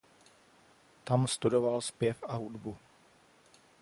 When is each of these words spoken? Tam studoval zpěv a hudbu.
Tam 1.03 1.27
studoval 1.27 1.81
zpěv 1.81 2.23
a 2.27 2.35
hudbu. 2.35 2.77